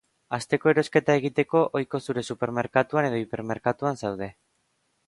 Asteko 0.35 0.71
erosketa 0.71 1.17
egiteko 1.21 1.61
ohiko 1.81 2.01
zure 2.07 2.25
supermerkatuan 2.33 3.13
edo 3.13 3.21
hipermerkatuan 3.25 4.03
zaude. 4.05 4.33